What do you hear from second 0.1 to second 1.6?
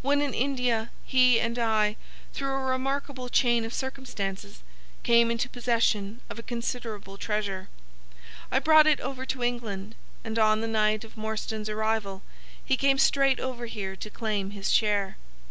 in India, he and